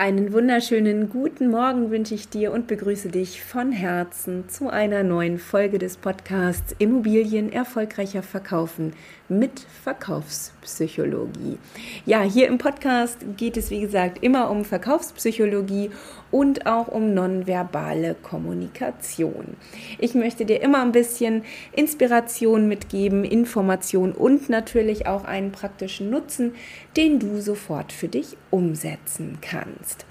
[0.00, 5.38] Einen wunderschönen guten Morgen wünsche ich dir und begrüße dich von Herzen zu einer neuen
[5.38, 8.94] Folge des Podcasts Immobilien erfolgreicher verkaufen
[9.28, 11.58] mit Verkaufspsychologie.
[12.06, 15.90] Ja, hier im Podcast geht es wie gesagt immer um Verkaufspsychologie
[16.30, 19.56] und auch um nonverbale Kommunikation.
[19.98, 21.42] Ich möchte dir immer ein bisschen
[21.72, 26.54] Inspiration mitgeben, Information und natürlich auch einen praktischen Nutzen,
[26.96, 30.06] den du sofort für dich umsetzen kannst.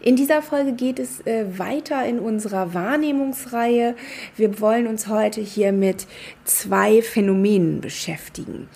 [0.00, 3.96] In dieser Folge geht es äh, weiter in unserer Wahrnehmungsreihe.
[4.36, 6.06] Wir wollen uns heute hier mit
[6.44, 8.68] zwei Phänomenen beschäftigen.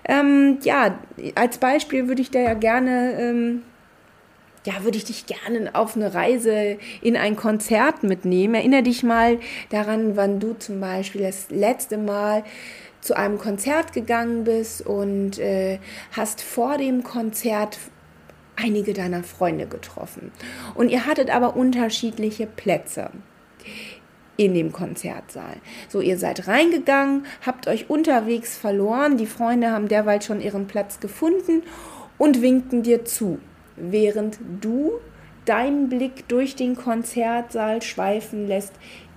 [0.04, 0.98] Ähm, ja,
[1.34, 3.62] als Beispiel würde ich da ja gerne ähm,
[4.66, 8.54] ja, würde ich dich gerne auf eine Reise in ein Konzert mitnehmen.
[8.54, 9.38] Erinnere dich mal
[9.70, 12.44] daran, wann du zum Beispiel das letzte Mal
[13.00, 15.78] zu einem Konzert gegangen bist und äh,
[16.12, 17.78] hast vor dem Konzert
[18.62, 20.32] einige deiner Freunde getroffen.
[20.74, 23.10] Und ihr hattet aber unterschiedliche Plätze
[24.36, 25.56] in dem Konzertsaal.
[25.88, 31.00] So, ihr seid reingegangen, habt euch unterwegs verloren, die Freunde haben derweil schon ihren Platz
[31.00, 31.62] gefunden
[32.16, 33.38] und winkten dir zu
[33.80, 34.92] während du
[35.44, 38.74] deinen Blick durch den Konzertsaal schweifen lässt,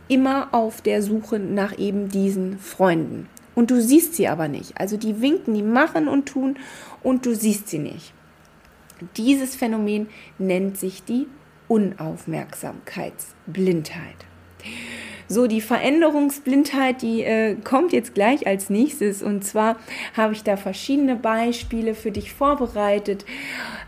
[0.07, 3.27] immer auf der Suche nach eben diesen Freunden.
[3.55, 4.79] Und du siehst sie aber nicht.
[4.79, 6.57] Also die winken, die machen und tun
[7.03, 8.13] und du siehst sie nicht.
[9.17, 11.25] Dieses Phänomen nennt sich die
[11.67, 14.25] Unaufmerksamkeitsblindheit.
[15.27, 19.23] So, die Veränderungsblindheit, die äh, kommt jetzt gleich als nächstes.
[19.23, 19.77] Und zwar
[20.15, 23.25] habe ich da verschiedene Beispiele für dich vorbereitet.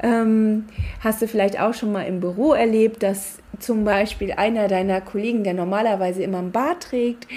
[0.02, 0.66] Ähm,
[1.02, 5.43] hast du vielleicht auch schon mal im Büro erlebt, dass zum Beispiel einer deiner Kollegen,
[5.43, 7.27] der normalerweise immer ein Bart trägt,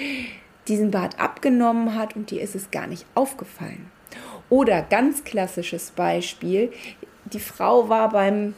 [0.67, 3.91] diesen Bart abgenommen hat und dir ist es gar nicht aufgefallen.
[4.49, 6.71] Oder ganz klassisches Beispiel,
[7.33, 8.53] die Frau war beim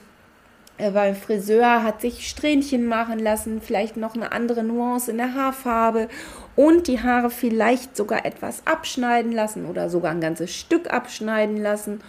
[0.90, 6.08] beim Friseur, hat sich Strähnchen machen lassen, vielleicht noch eine andere Nuance in der Haarfarbe
[6.56, 12.02] und die Haare vielleicht sogar etwas abschneiden lassen oder sogar ein ganzes Stück abschneiden lassen.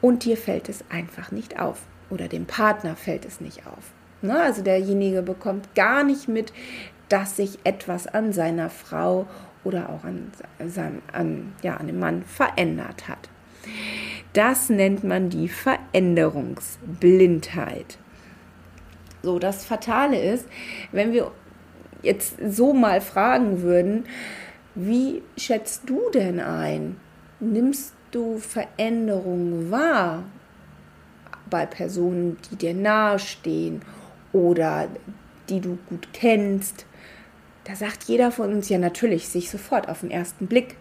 [0.00, 3.92] Und dir fällt es einfach nicht auf oder dem Partner fällt es nicht auf.
[4.22, 4.38] Ne?
[4.38, 6.52] Also derjenige bekommt gar nicht mit,
[7.08, 9.26] dass sich etwas an seiner Frau
[9.64, 10.30] oder auch an,
[10.66, 13.28] seinem, an, ja, an dem Mann verändert hat.
[14.34, 17.96] Das nennt man die Veränderungsblindheit.
[19.22, 20.46] So, das Fatale ist,
[20.92, 21.30] wenn wir
[22.02, 24.04] jetzt so mal fragen würden,
[24.74, 26.96] wie schätzt du denn ein?
[27.40, 30.24] Nimmst du Veränderungen wahr
[31.48, 33.80] bei Personen, die dir nahestehen
[34.32, 34.88] oder
[35.48, 36.84] die du gut kennst?
[37.64, 40.76] Da sagt jeder von uns ja natürlich sich sofort auf den ersten Blick.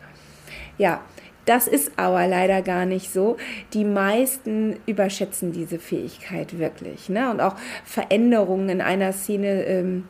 [0.77, 0.99] Ja,
[1.45, 3.37] das ist aber leider gar nicht so.
[3.73, 7.09] Die meisten überschätzen diese Fähigkeit wirklich.
[7.09, 7.29] Ne?
[7.29, 10.07] Und auch Veränderungen in einer Szene ähm,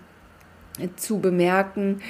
[0.96, 2.02] zu bemerken,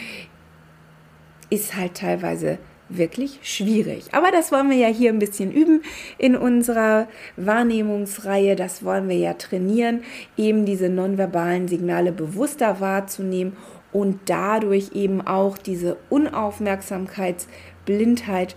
[1.49, 4.05] ist halt teilweise wirklich schwierig.
[4.11, 5.83] Aber das wollen wir ja hier ein bisschen üben
[6.17, 7.07] in unserer
[7.37, 8.55] Wahrnehmungsreihe.
[8.55, 10.01] Das wollen wir ja trainieren,
[10.37, 13.57] eben diese nonverbalen Signale bewusster wahrzunehmen
[13.91, 18.55] und dadurch eben auch diese Unaufmerksamkeitsblindheit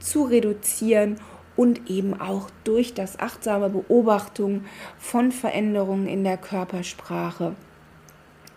[0.00, 1.16] zu reduzieren
[1.56, 4.64] und eben auch durch das achtsame Beobachtung
[4.98, 7.56] von Veränderungen in der Körpersprache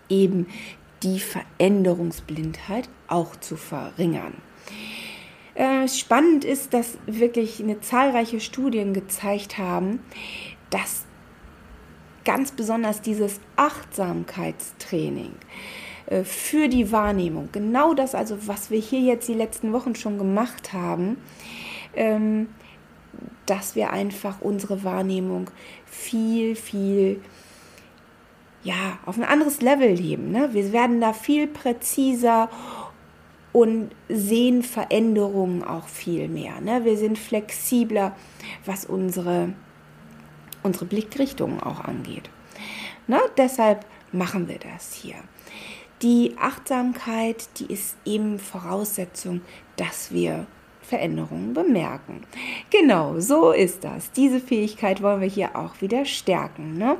[0.07, 0.47] eben
[1.01, 4.35] die Veränderungsblindheit auch zu verringern.
[5.55, 9.99] Äh, spannend ist, dass wirklich eine zahlreiche Studien gezeigt haben,
[10.69, 11.05] dass
[12.23, 15.33] ganz besonders dieses Achtsamkeitstraining
[16.23, 17.49] für die Wahrnehmung.
[17.51, 21.17] Genau das, also was wir hier jetzt die letzten Wochen schon gemacht haben,
[21.95, 22.49] ähm,
[23.45, 25.49] dass wir einfach unsere Wahrnehmung
[25.85, 27.21] viel, viel
[28.63, 30.31] ja, auf ein anderes Level leben.
[30.31, 30.49] Ne?
[30.53, 32.49] Wir werden da viel präziser
[33.53, 36.61] und sehen Veränderungen auch viel mehr.
[36.61, 36.85] Ne?
[36.85, 38.15] Wir sind flexibler,
[38.65, 39.53] was unsere,
[40.63, 42.29] unsere Blickrichtung auch angeht.
[43.07, 43.19] Ne?
[43.37, 45.15] Deshalb machen wir das hier.
[46.01, 49.41] Die Achtsamkeit, die ist eben Voraussetzung,
[49.75, 50.47] dass wir
[50.81, 52.21] Veränderungen bemerken.
[52.71, 54.11] Genau, so ist das.
[54.11, 56.77] Diese Fähigkeit wollen wir hier auch wieder stärken.
[56.77, 56.97] Ne?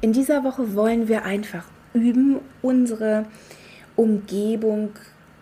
[0.00, 1.64] In dieser Woche wollen wir einfach
[1.94, 3.26] üben, unsere
[3.96, 4.90] Umgebung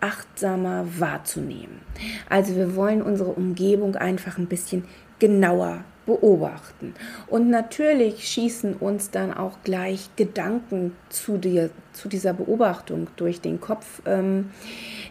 [0.00, 1.80] achtsamer wahrzunehmen.
[2.28, 4.84] Also wir wollen unsere Umgebung einfach ein bisschen
[5.18, 6.94] genauer beobachten.
[7.28, 13.60] Und natürlich schießen uns dann auch gleich Gedanken zu, dir, zu dieser Beobachtung durch den
[13.60, 14.02] Kopf.
[14.06, 14.50] Ähm,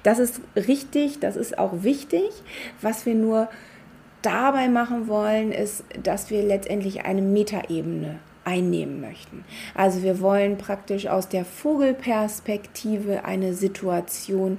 [0.04, 2.30] das ist richtig, das ist auch wichtig.
[2.82, 3.48] Was wir nur
[4.22, 9.46] dabei machen wollen, ist, dass wir letztendlich eine Metaebene einnehmen möchten.
[9.76, 14.58] Also wir wollen praktisch aus der Vogelperspektive eine Situation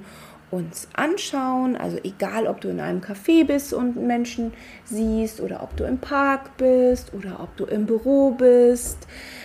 [0.51, 1.75] uns anschauen.
[1.75, 4.53] Also egal, ob du in einem Café bist und Menschen
[4.85, 8.97] siehst oder ob du im Park bist oder ob du im Büro bist.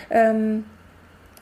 [0.09, 0.65] Ähm,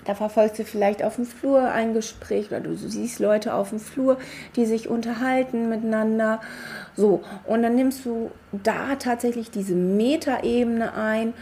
[0.06, 3.80] da verfolgst du vielleicht auf dem Flur ein Gespräch oder du siehst Leute auf dem
[3.80, 4.20] Flur,
[4.56, 6.42] die sich unterhalten miteinander.
[6.96, 11.34] So, und dann nimmst du da tatsächlich diese Metaebene ein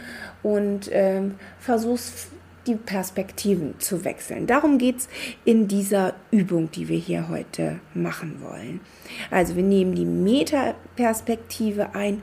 [0.42, 2.28] und ähm, versuchst
[2.66, 4.46] die Perspektiven zu wechseln.
[4.46, 5.08] Darum geht es
[5.44, 8.80] in dieser Übung, die wir hier heute machen wollen.
[9.30, 12.22] Also wir nehmen die Metaperspektive ein,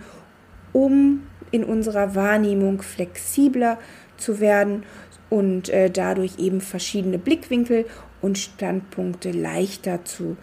[0.74, 3.78] um in unserer Wahrnehmung flexibler
[4.18, 4.84] zu werden
[5.30, 7.86] und äh, dadurch eben verschiedene Blickwinkel
[8.22, 10.38] und Standpunkte leichter zu,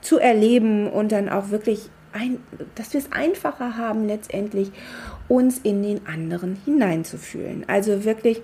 [0.00, 2.38] zu erleben und dann auch wirklich ein,
[2.74, 4.70] dass wir es einfacher haben, letztendlich
[5.28, 7.64] uns in den anderen hineinzufühlen.
[7.68, 8.42] Also wirklich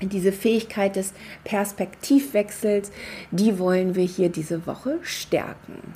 [0.00, 1.12] diese Fähigkeit des
[1.44, 2.92] Perspektivwechsels,
[3.30, 5.94] die wollen wir hier diese Woche stärken.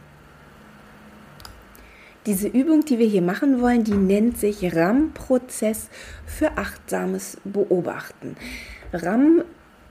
[2.27, 5.89] Diese Übung, die wir hier machen wollen, die nennt sich RAM-Prozess
[6.25, 8.37] für achtsames Beobachten.
[8.93, 9.43] RAM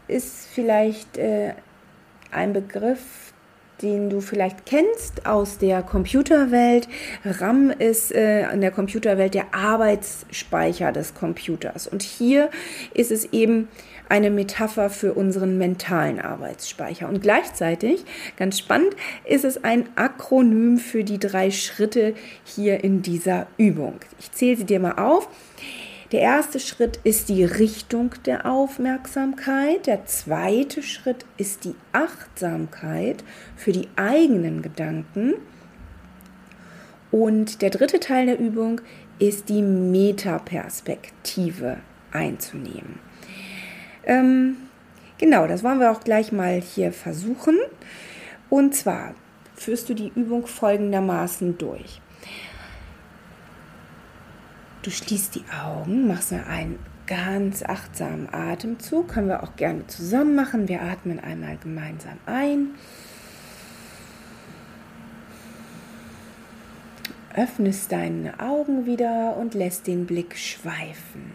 [0.08, 1.54] ist vielleicht äh,
[2.32, 3.31] ein Begriff,
[3.82, 6.88] den du vielleicht kennst aus der Computerwelt.
[7.26, 11.88] RAM ist äh, in der Computerwelt der Arbeitsspeicher des Computers.
[11.88, 12.50] Und hier
[12.94, 13.68] ist es eben
[14.12, 17.08] eine Metapher für unseren mentalen Arbeitsspeicher.
[17.08, 18.04] Und gleichzeitig,
[18.36, 18.94] ganz spannend,
[19.24, 22.14] ist es ein Akronym für die drei Schritte
[22.44, 24.02] hier in dieser Übung.
[24.20, 25.30] Ich zähle sie dir mal auf.
[26.12, 29.88] Der erste Schritt ist die Richtung der Aufmerksamkeit.
[29.88, 33.24] Der zweite Schritt ist die Achtsamkeit
[33.56, 35.36] für die eigenen Gedanken.
[37.12, 38.82] Und der dritte Teil der Übung
[39.20, 41.78] ist die Metaperspektive
[42.12, 43.00] einzunehmen.
[44.04, 44.58] Ähm,
[45.18, 47.58] genau, das wollen wir auch gleich mal hier versuchen.
[48.50, 49.16] Und zwar
[49.56, 52.02] führst du die Übung folgendermaßen durch.
[54.82, 59.10] Du schließt die Augen, machst einen ganz achtsamen Atemzug.
[59.10, 60.68] Können wir auch gerne zusammen machen.
[60.68, 62.70] Wir atmen einmal gemeinsam ein.
[67.36, 71.32] Öffnest deine Augen wieder und lässt den Blick schweifen.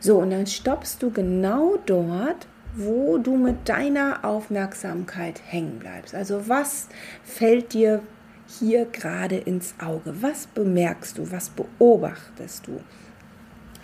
[0.00, 6.14] So, und dann stoppst du genau dort, wo du mit deiner Aufmerksamkeit hängen bleibst.
[6.14, 6.88] Also was
[7.22, 8.02] fällt dir
[8.46, 10.14] hier gerade ins Auge?
[10.20, 11.30] Was bemerkst du?
[11.30, 12.80] Was beobachtest du?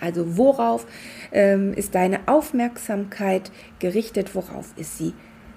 [0.01, 0.87] Also worauf
[1.31, 4.35] ähm, ist deine Aufmerksamkeit gerichtet?
[4.35, 5.15] Worauf ist sie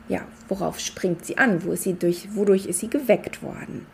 [0.07, 1.63] ja, worauf springt sie an?
[1.63, 3.87] Wo ist sie durch, wodurch ist sie geweckt worden?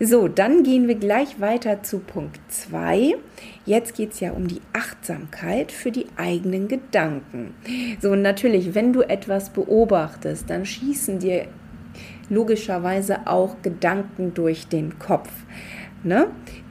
[0.00, 3.16] So, dann gehen wir gleich weiter zu Punkt 2.
[3.66, 7.54] Jetzt geht es ja um die Achtsamkeit für die eigenen Gedanken.
[8.00, 11.46] So, natürlich, wenn du etwas beobachtest, dann schießen dir
[12.28, 15.30] logischerweise auch Gedanken durch den Kopf.
[16.02, 16.28] Ne?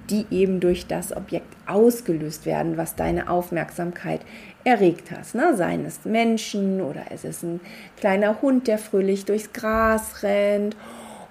[0.09, 4.21] die eben durch das Objekt ausgelöst werden, was deine Aufmerksamkeit
[4.63, 5.35] erregt hast.
[5.35, 5.55] Ne?
[5.55, 7.61] Seien es Menschen oder ist es ein
[7.97, 10.75] kleiner Hund, der fröhlich durchs Gras rennt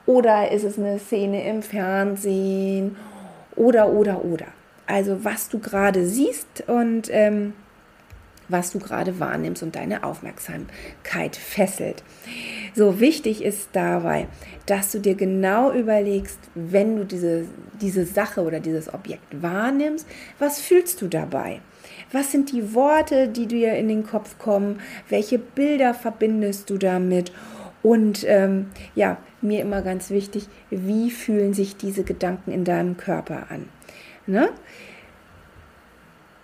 [0.06, 2.96] oder ist es eine Szene im Fernsehen
[3.56, 4.46] oder, oder, oder.
[4.86, 7.52] Also was du gerade siehst und ähm,
[8.48, 12.02] was du gerade wahrnimmst und deine Aufmerksamkeit fesselt.
[12.74, 14.28] So wichtig ist dabei,
[14.66, 17.46] dass du dir genau überlegst, wenn du diese,
[17.80, 20.06] diese Sache oder dieses Objekt wahrnimmst,
[20.38, 21.60] was fühlst du dabei?
[22.12, 24.80] Was sind die Worte, die dir in den Kopf kommen?
[25.08, 27.32] Welche Bilder verbindest du damit?
[27.82, 33.46] Und ähm, ja, mir immer ganz wichtig, wie fühlen sich diese Gedanken in deinem Körper
[33.50, 33.68] an?
[34.26, 34.50] Ne?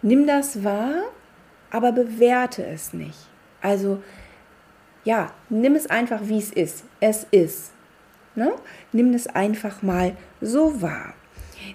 [0.03, 1.05] Nimm das wahr
[1.71, 3.19] aber bewerte es nicht.
[3.61, 4.03] Also
[5.05, 6.85] ja, nimm es einfach, wie es ist.
[7.01, 7.73] Es ist.
[8.35, 8.53] Ne?
[8.93, 11.15] Nimm es einfach mal so wahr.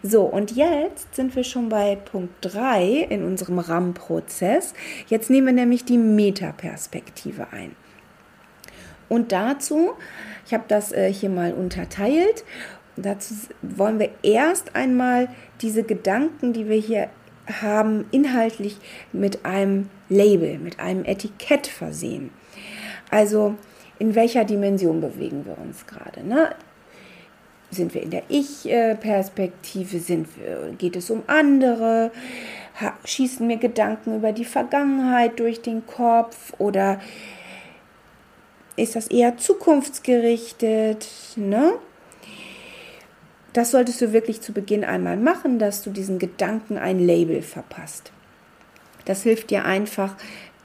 [0.02, 4.74] So, und jetzt sind wir schon bei Punkt 3 in unserem RAM-Prozess.
[5.08, 7.76] Jetzt nehmen wir nämlich die Metaperspektive ein.
[9.10, 9.92] Und dazu,
[10.46, 12.46] ich habe das äh, hier mal unterteilt,
[12.96, 15.30] dazu wollen wir erst einmal
[15.62, 17.10] diese Gedanken, die wir hier
[17.62, 18.78] haben inhaltlich
[19.12, 22.32] mit einem Label, mit einem Etikett versehen.
[23.10, 23.56] Also
[24.00, 26.26] in welcher Dimension bewegen wir uns gerade?
[26.26, 26.56] Ne?
[27.74, 30.00] sind wir in der Ich-Perspektive?
[30.78, 32.12] geht es um andere?
[33.06, 37.00] schießen mir Gedanken über die Vergangenheit durch den Kopf oder
[38.76, 41.08] ist das eher zukunftsgerichtet?
[41.36, 41.74] Ne?
[43.54, 48.12] Das solltest du wirklich zu Beginn einmal machen, dass du diesen Gedanken ein Label verpasst.
[49.06, 50.16] Das hilft dir einfach,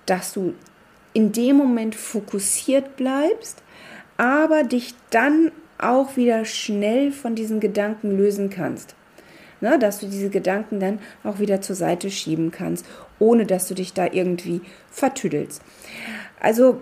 [0.06, 0.54] dass du
[1.12, 3.62] in dem Moment fokussiert bleibst,
[4.16, 8.94] aber dich dann auch wieder schnell von diesen Gedanken lösen kannst.
[9.60, 12.86] Ne, dass du diese Gedanken dann auch wieder zur Seite schieben kannst,
[13.18, 15.62] ohne dass du dich da irgendwie vertüdelst.
[16.38, 16.80] Also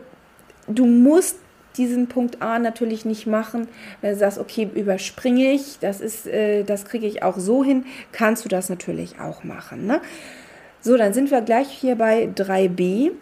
[0.68, 1.38] du musst
[1.78, 3.68] diesen Punkt A natürlich nicht machen.
[4.00, 7.84] Wenn du sagst, okay, überspringe ich, das ist, äh, das kriege ich auch so hin,
[8.12, 9.86] kannst du das natürlich auch machen.
[9.86, 10.00] Ne?
[10.80, 13.12] So, dann sind wir gleich hier bei 3b.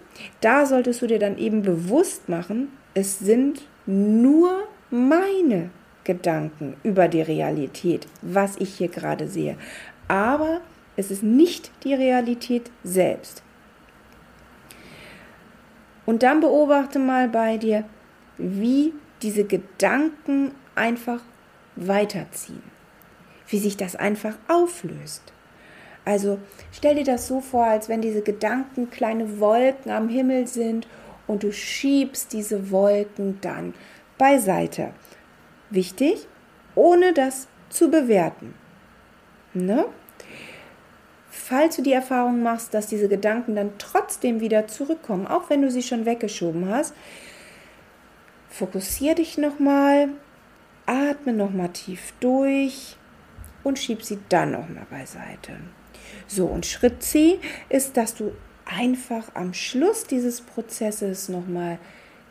[0.41, 4.53] Da solltest du dir dann eben bewusst machen, es sind nur
[4.91, 5.71] meine
[6.05, 9.57] Gedanken über die Realität, was ich hier gerade sehe.
[10.09, 10.61] Aber
[10.97, 13.43] es ist nicht die Realität selbst.
[16.07, 17.85] Und dann beobachte mal bei dir,
[18.39, 21.23] wie diese Gedanken einfach
[21.77, 22.63] weiterziehen,
[23.49, 25.33] wie sich das einfach auflöst.
[26.05, 26.39] Also
[26.73, 30.87] stell dir das so vor, als wenn diese Gedanken kleine Wolken am Himmel sind
[31.27, 33.75] und du schiebst diese Wolken dann
[34.19, 34.91] beiseite.
[35.71, 36.27] Wichtig,
[36.75, 38.55] ohne das zu bewerten.
[39.55, 39.87] Ne?
[41.31, 45.71] Falls du die Erfahrung machst, dass diese Gedanken dann trotzdem wieder zurückkommen, auch wenn du
[45.71, 46.95] sie schon weggeschoben hast,
[48.55, 50.09] fokussiere dich nochmal,
[50.87, 52.97] atme nochmal tief durch
[53.65, 55.57] und schieb sie dann nochmal beiseite.
[56.29, 58.33] So, und Schritt C ist, dass du
[58.65, 61.79] einfach am Schluss dieses Prozesses nochmal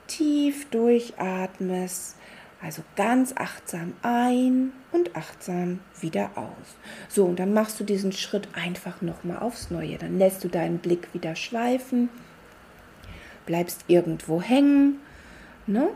[0.08, 2.16] tief durchatmest.
[2.62, 6.78] Also ganz achtsam ein und achtsam wieder aus.
[7.10, 9.98] So, und dann machst du diesen Schritt einfach nochmal aufs Neue.
[9.98, 12.08] Dann lässt du deinen Blick wieder schweifen,
[13.46, 15.02] bleibst irgendwo hängen,
[15.68, 15.90] ne?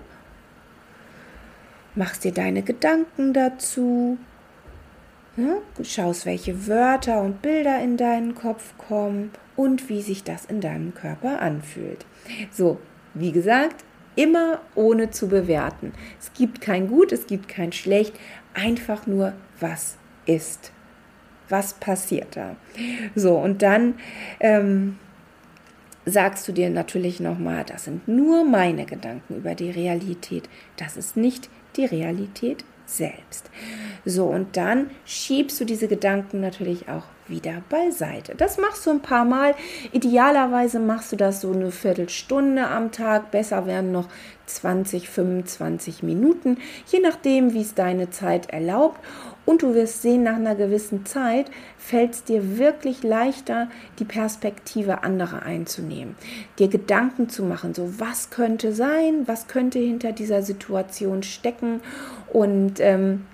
[1.98, 4.18] Machst dir deine Gedanken dazu
[5.38, 5.62] Ne?
[5.84, 10.96] Schaust, welche Wörter und Bilder in deinen Kopf kommen und wie sich das in deinem
[10.96, 12.08] Körper anfühlt.
[12.52, 12.80] So,
[13.14, 13.86] wie gesagt,
[14.16, 15.94] immer ohne zu bewerten.
[16.20, 18.16] Es gibt kein Gut, es gibt kein Schlecht,
[18.56, 20.72] einfach nur, was ist.
[21.50, 22.56] Was passiert da?
[23.14, 23.94] So, und dann
[24.40, 24.98] ähm,
[26.08, 30.50] sagst du dir natürlich nochmal, das sind nur meine Gedanken über die Realität.
[30.78, 33.52] Das ist nicht die Realität selbst.
[34.06, 38.36] So, und dann schiebst du diese Gedanken natürlich auch wieder beiseite.
[38.36, 39.54] Das machst du ein paar Mal.
[39.92, 43.32] Idealerweise machst du das so eine Viertelstunde am Tag.
[43.32, 44.08] Besser wären noch
[44.46, 49.02] 20, 25 Minuten, je nachdem, wie es deine Zeit erlaubt.
[49.48, 55.04] Und du wirst sehen, nach einer gewissen Zeit fällt es dir wirklich leichter, die Perspektive
[55.04, 56.16] anderer einzunehmen,
[56.60, 61.80] dir Gedanken zu machen, so was könnte sein, was könnte hinter dieser Situation stecken
[62.34, 63.26] und ähm,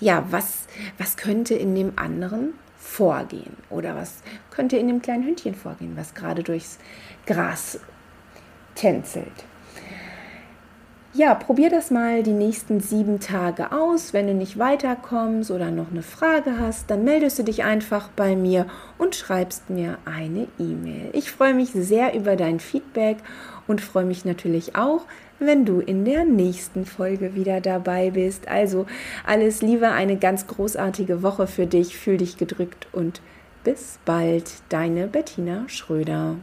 [0.00, 0.64] ja, was,
[0.98, 6.14] was könnte in dem anderen vorgehen oder was könnte in dem kleinen Hündchen vorgehen, was
[6.14, 6.80] gerade durchs
[7.24, 7.78] Gras
[8.74, 9.44] tänzelt.
[11.16, 14.12] Ja, probier das mal die nächsten sieben Tage aus.
[14.12, 18.36] Wenn du nicht weiterkommst oder noch eine Frage hast, dann meldest du dich einfach bei
[18.36, 18.66] mir
[18.98, 21.08] und schreibst mir eine E-Mail.
[21.14, 23.16] Ich freue mich sehr über dein Feedback
[23.66, 25.06] und freue mich natürlich auch,
[25.38, 28.48] wenn du in der nächsten Folge wieder dabei bist.
[28.48, 28.84] Also
[29.24, 31.96] alles Liebe, eine ganz großartige Woche für dich.
[31.96, 33.22] Fühl dich gedrückt und
[33.64, 36.36] bis bald, deine Bettina Schröder.